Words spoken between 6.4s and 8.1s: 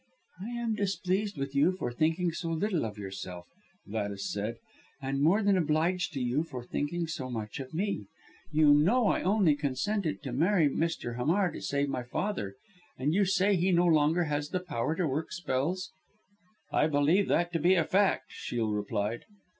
for thinking so much of me.